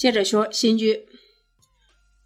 [0.00, 1.10] 接着说新剧，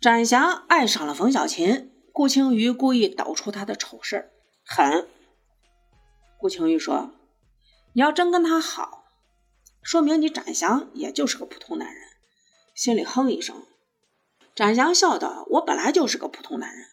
[0.01, 4.31] 展翔爱上了冯小琴，顾青瑜故意抖出他的丑事儿，
[4.65, 5.09] 狠。
[6.39, 7.11] 顾青瑜说
[7.95, 9.07] ：“你要真跟他好，
[9.83, 12.05] 说明你展翔也就是个普通男人。”
[12.77, 13.67] 心里哼一声。
[14.55, 16.87] 展翔笑道：“我本来就是个普通男人。”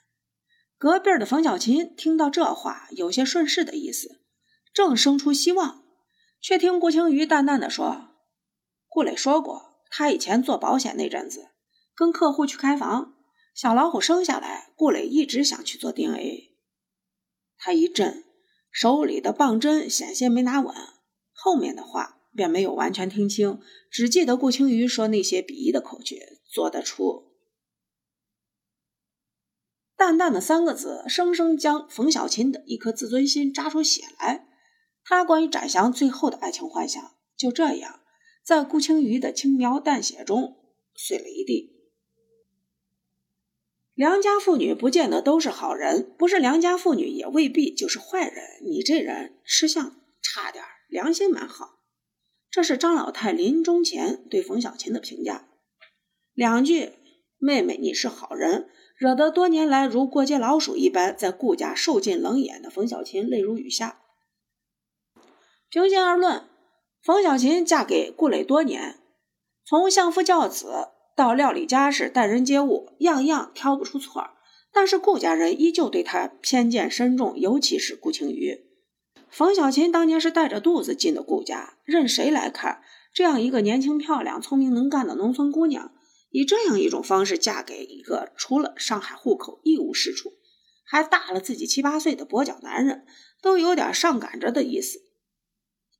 [0.79, 4.19] 隔壁的冯小琴听到这话，有些顺势的意思，
[4.73, 5.83] 正生出希望，
[6.41, 8.15] 却听顾青瑜淡淡的说
[8.89, 11.49] ：“顾磊说过。”他以前做保险那阵子，
[11.93, 13.13] 跟客户去开房，
[13.53, 16.55] 小老虎生下来，顾磊一直想去做 DNA。
[17.57, 18.23] 他一震，
[18.71, 20.73] 手里的棒针险些没拿稳，
[21.33, 23.59] 后面的话便没有完全听清，
[23.91, 27.29] 只记得顾青鱼说那些鄙夷的口诀，做得出。
[29.97, 34.47] 淡淡的三个字，生生将冯小琴的一颗自尊心扎出血来。
[35.03, 38.00] 他关于展翔最后的爱情幻想，就这样。
[38.43, 40.57] 在顾青瑜的轻描淡写中
[40.95, 41.77] 碎了一地。
[43.93, 48.43] 良家妇女不见得都是好人，不是良家妇女也未必就是坏人。
[48.63, 51.79] 你这人吃相差点，良心蛮好。
[52.49, 55.49] 这是张老太临终前对冯小琴的评价。
[56.33, 56.93] 两句
[57.37, 64.01] ：“妹妹，你是好人”，惹得多年来如过街老鼠一般在顾家受尽冷眼的冯小琴泪如雨下。
[65.69, 66.50] 平心而论。
[67.03, 68.99] 冯小琴嫁给顾磊多年，
[69.65, 74.35] 从相夫教子到料理家事、待人接物，样样挑不出错儿。
[74.71, 78.67] 但是顾家人依旧对她偏见深重，尤其是顾青瑜。
[79.31, 85.91] 冯小琴当年是带着肚子进的顾家，任谁来看，这样一个年轻漂亮、聪明能干的农村姑娘，
[86.29, 90.33] 以这样一种方式嫁给一个除了上海户口一无是处，
[90.85, 93.07] 还大了自己七八岁的跛脚男人，
[93.41, 94.99] 都有点上赶着的意思。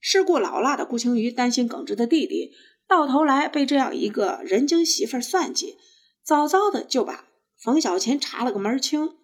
[0.02, 2.52] 世故老辣的顾青瑜担心耿直的弟弟，
[2.88, 5.78] 到头来被这样一个人精媳妇算计，
[6.24, 9.16] 早早的就把冯小琴查了个门清。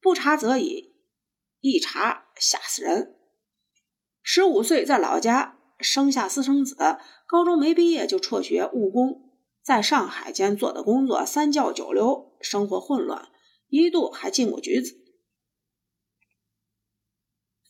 [0.00, 0.92] 不查则已，
[1.60, 3.16] 一查吓死人。
[4.22, 6.76] 十五岁在老家生下私生子，
[7.26, 9.30] 高中没毕业就辍学务工，
[9.62, 13.30] 在上海间做的工作三教九流，生活混乱，
[13.68, 14.94] 一度还进过局子。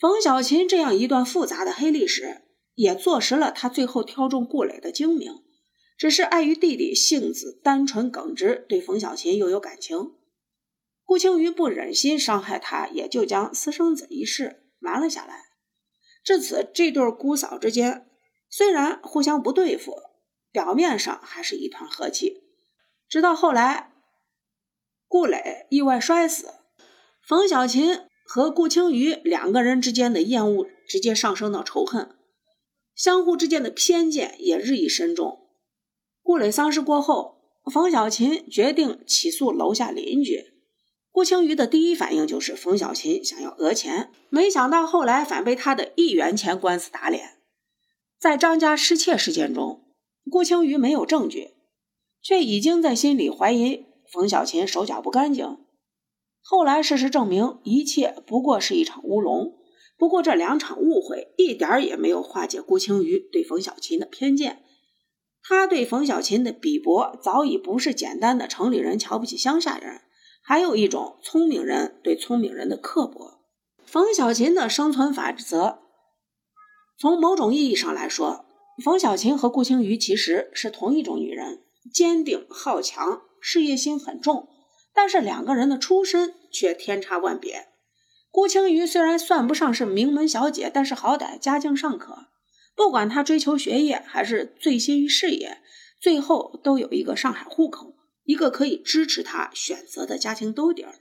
[0.01, 2.44] 冯小琴这样一段复杂的黑历史。
[2.75, 5.43] 也坐实了他最后挑中顾磊的精明，
[5.97, 10.15] 只是碍于弟弟性子单纯耿直，对冯小琴又有感情，
[11.05, 15.45] 顾青瑜不忍心伤害他，也就将私生子一事瞒了下来。
[16.25, 18.09] 至此，这对姑嫂之间
[18.49, 19.95] 虽然互相不对付，
[20.51, 22.43] 表面上还是一团和气。
[23.09, 23.93] 直到后来，
[25.07, 26.49] 顾磊意外摔死，
[27.23, 32.17] 冯小琴和顾青瑜两个人之间的厌恶直接上升到仇恨。
[32.95, 35.49] 相互之间的偏见也日益深重。
[36.23, 37.37] 顾磊丧事过后，
[37.73, 40.53] 冯小琴决定起诉楼下邻居。
[41.11, 47.39] 顾青瑜的第一反应就是冯小琴想要讹钱，没想到后来反被他的一元钱官司打脸。
[48.19, 49.85] 在张家失窃事件中，
[50.31, 51.51] 顾青瑜没有证据，
[52.23, 55.59] 却已经在心里怀疑冯小琴手脚不干净。
[56.41, 59.55] 后来事实证明，一切不过是一场乌龙。
[60.05, 64.63] 不过这两场误会一点也没有化解顾青瑜对冯小琴的偏见，
[65.43, 70.03] 他对冯小琴的鄙薄早已不是简单的城里人瞧不起乡下人，
[70.43, 73.41] 还有一种聪明人对聪明人的刻薄。
[73.87, 75.79] 冯小琴的生存法则，
[76.99, 78.45] 从某种意义上来说，
[78.85, 84.51] 冯小琴和顾青瑜其实是同一种女人，坚定好强，事业心很重，
[84.93, 87.69] 但是两个人的出身却天差万别。
[88.35, 92.27] 顾青瑜虽然算不上是名门小姐，但是好歹家境尚可。
[92.75, 95.59] 不管她追求学业还是醉心于事业，
[96.01, 97.95] 最后都有一个上海户口，
[98.25, 100.97] 一个可以支持她选择的家庭兜底儿。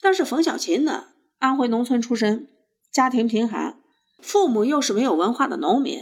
[0.00, 2.48] 但是冯小琴呢，安徽农村出身，
[2.90, 3.78] 家庭贫寒，
[4.20, 6.00] 父母又是没有文化的农民。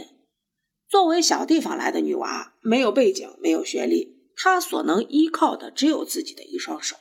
[0.89, 6.95] 作为小地方来的女娃，没有背景，没有学历，她所能依靠的只有自己的一双手。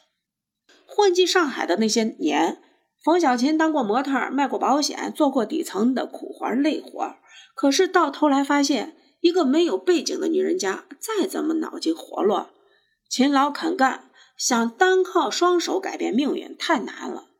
[0.85, 2.63] 混迹上海的那些年。
[3.03, 7.17] 冯小琴当过模特，卖过保险，做过底层的苦活累活。
[7.55, 12.51] 可是到头来发现，一个没有背景的女人家，再怎么脑筋活络、
[13.09, 17.31] 勤劳肯干，想单靠双手改变命运太难了。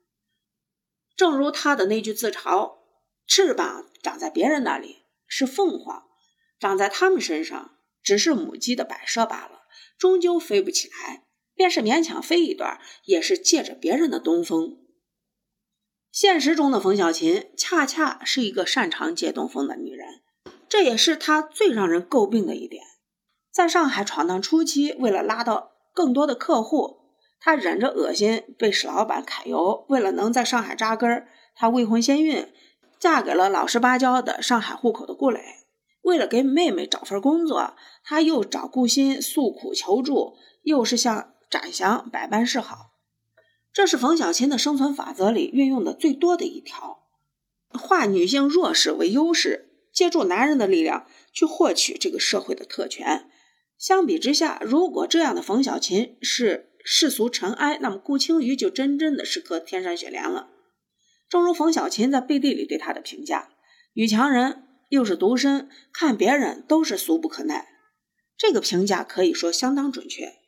[1.15, 2.79] 正如她的那句自嘲
[3.29, 6.03] ：“翅膀长在别人那里是凤凰，
[6.59, 9.63] 长在他们身上只是母鸡的摆设罢了，
[9.97, 11.23] 终究飞不起来。
[11.55, 14.79] 便是勉强飞一段，也是借着别人的东风。”
[16.13, 20.21] 现实中的冯小琴恰恰是一个擅长借东风的女人，
[20.69, 22.85] 这也是她最让人诟病的一点。
[23.51, 26.99] 在上海闯荡初期，为了拉到更多的客户，
[27.41, 29.87] 她忍着恶心被史老板揩油。
[29.89, 32.47] 为了能在上海扎根，她未婚先孕，
[32.99, 35.41] 嫁给了老实巴交的上海户口的顾磊。
[36.03, 37.75] 为了给妹妹找份工作，
[38.05, 42.92] 他又找顾鑫诉苦求助，又是向展翔百般示好。
[43.73, 47.05] 这是冯小琴的生存法则里运用的最多的一条：
[47.71, 53.31] 化女性弱势为优势，借助男人的力量去获取这个社会的特权。
[53.79, 60.51] 相比之下，如果这样的冯小琴是世俗尘埃，那么顾青鱼就真真的是颗天山雪莲了。
[61.29, 63.49] 正如冯小琴在背地里对他的评价
[63.95, 67.69] ：“女强人又是独身，看别人都是俗不可耐。”
[68.37, 70.42] 这个评价可以说相当准确。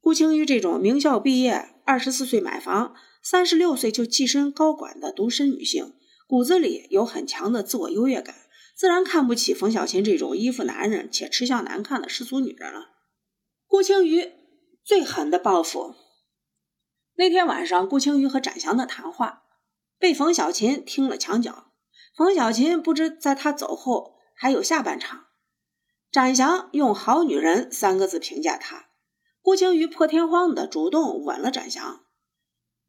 [0.00, 5.94] 顾青瑜这种名校毕业、二十四岁买房、三十六岁就跻身高管的独身女性，
[6.26, 8.34] 骨子里有很强的自我优越感。
[8.74, 12.88] 自然看不起冯小琴这种依附男人且吃相难看的世俗女人了。
[13.66, 14.32] 顾青瑜
[14.82, 15.94] 最狠的报复。
[17.16, 19.42] 那天晚上，顾青瑜和展翔的谈话
[19.98, 21.66] 被冯小琴听了墙角。
[22.16, 25.26] 冯小琴不知在他走后还有下半场。
[26.10, 28.86] 展翔用“好女人”三个字评价他，
[29.42, 32.04] 顾青瑜破天荒的主动吻了展翔，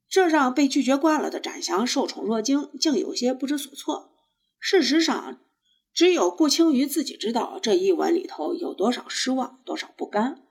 [0.09, 4.13] 这让被拒绝惯了的展翔受宠若惊，竟有些不知所措。
[4.59, 5.39] 事实上。
[5.93, 10.41] 只有顾青瑜自己知道这一吻里头有多少失望，多少不甘。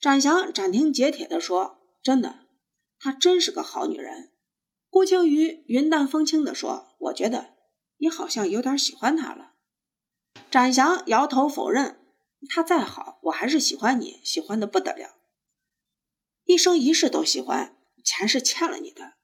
[0.00, 2.40] 展翔斩钉截铁地说：“真的，
[2.98, 4.32] 她真是个好女人。”
[4.90, 7.54] 顾青瑜云淡风轻地说：“我觉得
[7.98, 9.52] 你好像有点喜欢她了。”
[10.50, 12.00] 展翔摇头否认
[12.50, 15.14] ：“她再好，我还是喜欢你，喜欢的不得了，
[16.44, 17.76] 一生一世都喜欢。
[18.04, 19.14] 钱是欠了你的。”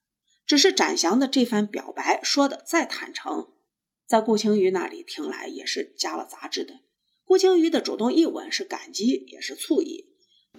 [0.47, 3.49] 只是展翔的这番表白说的再坦诚。
[4.07, 6.75] 在顾青瑜那里听来也是加了杂质的。
[7.25, 10.07] 顾青瑜的主动一吻是感激，也是醋意。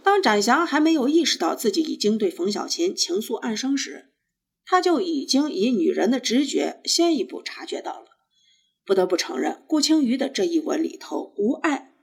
[0.04, 4.12] 当展翔还没有意识到自己已经对冯小琴情愫暗生时，
[4.65, 8.07] 他就已经以女人的直觉先一步察觉到了。
[8.86, 11.94] 不得不承认，顾青瑜的这一吻里头无爱，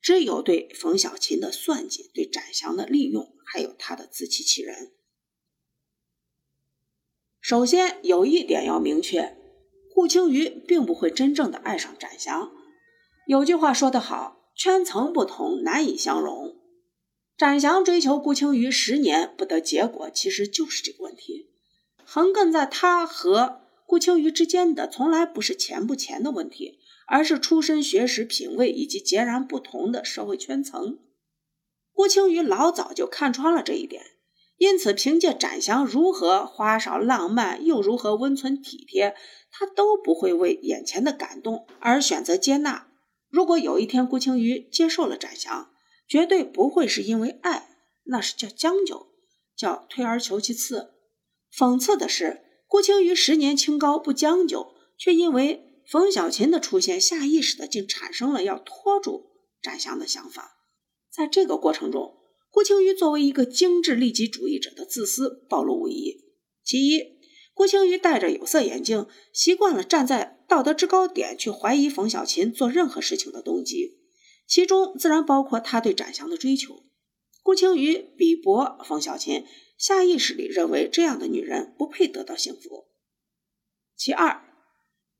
[0.00, 4.92] 只有对冯小琴的算计，对展翔的利用，还有他的自欺欺人。
[7.40, 9.36] 首先有一点要明确。
[9.94, 12.52] 顾青瑜并不会真正的爱上展翔。
[13.26, 16.56] 有句话说得好，圈层不同，难以相容。
[17.36, 21.50] 展翔追求顾青瑜十年不得结果，其实就是这个问题。
[22.04, 26.77] 横亘在他和顾青瑜之间的，从来不是钱不钱的问题，
[27.08, 30.98] 而是出身、学识、品味以及截然不同的社会圈层。
[31.92, 34.02] 顾青瑜老早就看穿了这一点。
[34.58, 39.14] 因此，凭借展翔如何花哨浪漫，又如何温存体贴，
[39.52, 42.88] 他都不会为眼前的感动而选择接纳。
[43.28, 45.70] 如果有一天顾青瑜接受了展翔，
[46.08, 47.68] 绝对不会是因为爱，
[48.06, 49.06] 那是叫将就，
[49.56, 50.90] 叫退而求其次。
[51.56, 59.30] 讽刺的是，顾青瑜十年清高不将就，却因为冯小琴的出现，下意识的竟产生了要拖住
[59.62, 60.58] 展翔的想法。
[61.10, 62.18] 在这个过程中，
[62.50, 66.26] 顾青瑜作为一个精致利己主义者的自私暴露无遗。
[66.62, 67.00] 其一，
[67.54, 73.96] 顾青瑜戴着有色眼镜，习惯了站在道德制高点去怀疑冯小琴做任何事情的动机，
[74.46, 76.82] 其中自然包括他对展翔的追求。
[77.42, 79.46] 顾青瑜鄙驳冯小琴，
[79.78, 82.88] 下意识里认为这样的女人不配得到幸福。
[83.96, 84.47] 其二，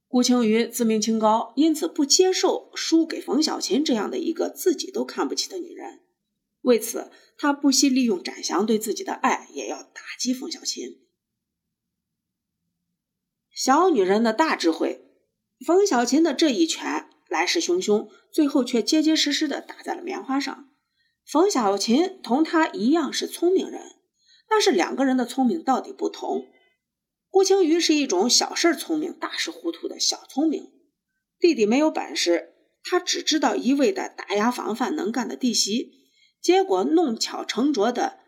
[0.09, 6.01] 顾青瑜自命清高，因此不接受输给冯小琴这样的一个自己都看不起的女人。
[6.63, 10.99] 为此，他不惜利用展翔对自己的爱，也要打击冯小琴。
[13.53, 15.05] 小女人的大智慧，
[15.67, 20.71] 冯小琴的这一拳来势汹汹，最后却结结实实的打在了棉花上。
[21.27, 23.97] 冯小琴同他一样是聪明人，
[24.49, 26.47] 但是两个人的聪明到底不同。
[27.31, 30.73] 顾青瑜是一种小事聪明、大事糊涂的小聪明。
[31.39, 35.93] 弟弟没有本事，他只知道一味的打压防范能干的弟媳。
[36.41, 38.21] 结果弄巧成拙的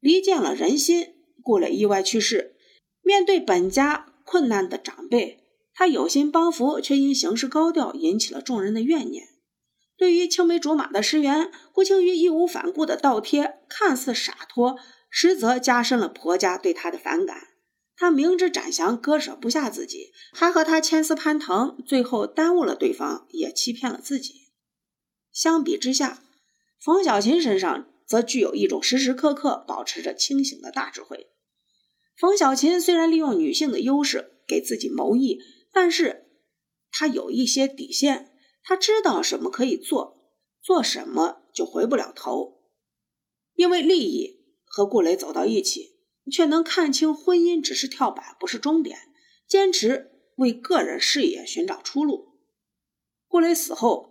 [0.00, 2.56] 离间了人心，顾磊意外去世。
[3.02, 9.28] 面对本家困难的长辈，他有心帮扶，却因行事高调引起了众人的怨念。
[9.96, 14.78] 对于青梅竹马的石原，顾青瑜义无反顾的倒贴，看似洒脱，
[15.10, 17.48] 实则加深了婆家对他的反感。
[18.00, 24.48] 他明知展翔割舍不下自己，还和他牵丝攀藤，最后耽误了对方，也欺骗了自己。
[25.30, 26.24] 相比之下，
[26.82, 31.26] 冯小琴身上则具有一种时时刻刻保持着清醒的大智慧。
[32.16, 35.38] 冯小琴虽然利用女性的优势给自己谋益，
[35.70, 36.24] 但是
[36.90, 42.62] 她有一些底线，她知道什么可以做，做什么就回不了头。
[43.56, 45.99] 因为利益和顾磊走到一起，
[46.30, 48.98] 却能看清婚姻只是跳板，不是终点，
[49.46, 52.28] 坚持为个人事业寻找出路。
[53.26, 54.10] 顾磊死后，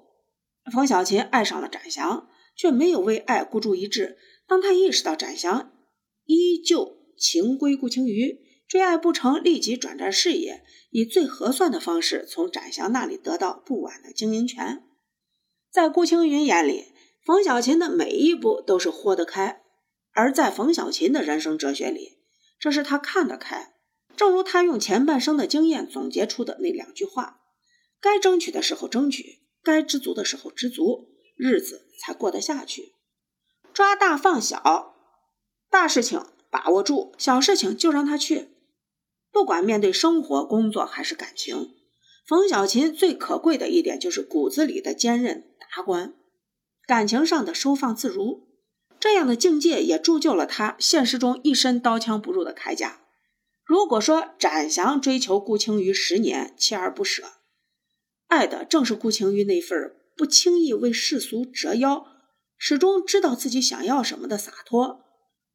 [0.71, 4.17] 冯小琴爱上了展翔，却没有为爱孤注一掷。
[4.47, 5.71] 当他意识到展翔
[6.25, 14.83] 依旧情归顾青瑜，追爱不成，立即转战事业，以最合算的方式从展翔那里得到不晚的经营权。
[15.71, 19.61] 在顾青云眼里，冯小琴的每一步都是豁得开；
[20.19, 22.17] 而在冯小琴的人生哲学里，
[22.59, 23.73] 这是他看得开。
[24.17, 27.39] 正如他用前半生的经验总结出的那两句话。
[28.01, 31.07] 该争取的时候争取，该知足的时候知足，
[31.38, 32.95] 日子才过得下去。
[33.73, 34.93] 抓大放小，
[35.69, 36.21] 大事情
[36.51, 38.49] 把握住，小事情就让他去。
[39.31, 41.75] 不管面对生活、工作还是感情，
[42.27, 46.13] 冯小琴最可贵的一点就是骨子里的坚韧达观，
[46.85, 48.48] 感情上的收放自如。
[48.99, 52.99] 这样的境界也铸就了他现实中一身刀枪不入的铠甲。
[53.63, 57.23] 如果说展翔追求顾青瑜十年，锲而不舍。
[58.27, 62.05] 爱的正是顾青瑜那份不轻易为世俗折腰，
[62.57, 65.01] 始终知道自己想要什么的洒脱。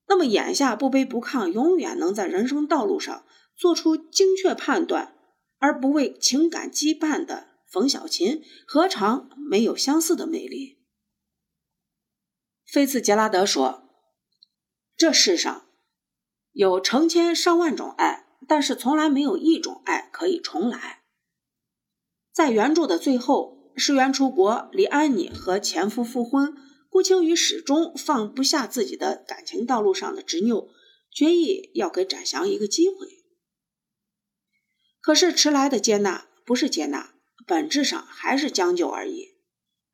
[0.07, 3.25] 那么眼下不卑不亢，永远能在人生道路上
[3.57, 5.17] 做出精确判断，
[5.59, 10.84] 而不为情感羁绊的冯小琴，何尝没有相似的魅力？
[12.67, 13.89] 菲茨杰拉德说
[14.97, 15.67] ：“这世上
[16.53, 21.03] 有成千上万种爱，但是从来没有一种爱可以重来。”
[22.33, 26.57] 在原著的最后，石原出国，离安妮和前夫复婚。
[26.89, 30.69] 顾青宇始终放不下自己的感情道路上的执拗，
[31.11, 33.25] 决意要给展翔一个机会。
[35.01, 37.15] 可是迟来的接纳不是接纳，
[37.49, 39.34] 本质上还是将就而已。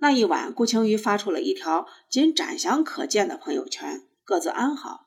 [0.00, 5.06] 那一晚，顾青瑜发出了一条仅展翔可见的朋友圈：“各自安好。”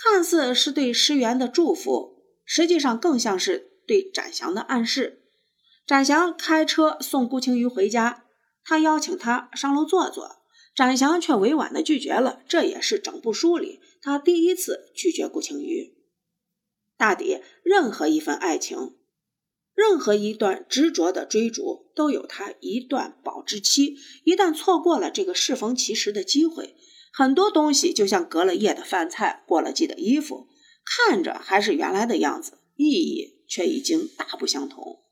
[0.00, 5.24] 看似是对石原的祝福，实际上更像是对展翔的暗示。
[5.84, 8.24] 展翔开车送顾青瑜回家，
[8.62, 10.36] 他邀请他上楼坐坐，
[10.72, 12.42] 展翔却委婉的拒绝了。
[12.46, 15.96] 这也是整部书里他第一次拒绝顾青瑜。
[16.96, 18.97] 大抵任何一份爱情，
[19.78, 23.96] 任何一段执着的追逐，都有它一段保质期。
[24.24, 26.74] 一旦错过了这个适逢其时的机会，
[27.12, 30.48] 很多东西就像隔了夜的饭菜，过了季的衣服，
[30.84, 35.04] 看着还是原来的样子，意义却已经大不相同。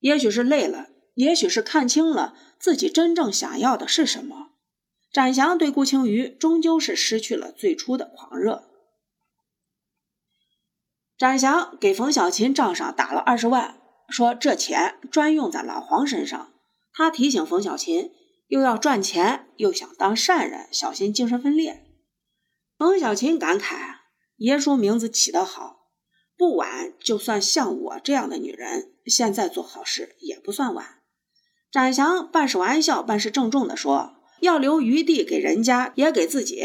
[0.00, 4.54] 也许是累了，也许是看清了自己真正想要的是什么。
[5.12, 8.64] 展翔对顾青瑜终究是失去了最初的狂热。
[11.16, 13.80] 展翔给冯小琴账上打了二十万，
[14.14, 16.52] 说这钱专用在老黄身上。
[16.92, 18.12] 他提醒冯小琴，
[18.46, 21.84] 又要赚钱，又想当善人，小心精神分裂。
[22.78, 23.74] 冯小琴感慨
[24.38, 25.88] ：“爷叔名字起得好。”
[26.38, 31.00] 不晚，就算像我这样的女人，现在做好事也不算晚。
[31.72, 36.62] 展翔半是玩笑，半是郑重地说：“要留余地给人家，也给自己。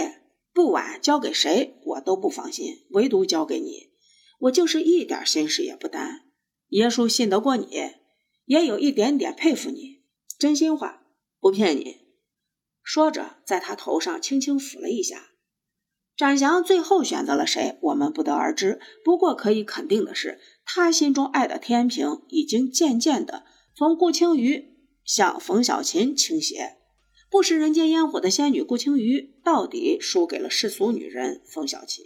[0.54, 3.90] 不晚，交给谁我都不放心，唯独交给你，
[4.42, 6.29] 我就是一点心事也不担。
[6.70, 7.68] 耶稣信得过你，
[8.46, 10.00] 也有一点点佩服你。
[10.38, 11.02] 真心话，
[11.40, 11.98] 不骗你。”
[12.84, 15.28] 说着，在他头上轻轻抚了一下。
[16.16, 18.80] 展翔最后选择了谁，我们不得而知。
[19.06, 23.46] 不过可以肯定的是，他心中爱的天平已经渐渐的
[23.76, 26.78] 从顾青瑜向冯小琴倾斜。
[27.30, 32.04] 不食人间烟火的仙女顾青瑜，到底输给了世俗女人冯小琴。